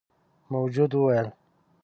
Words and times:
موجود 0.51 0.91
وويل: 0.95 1.27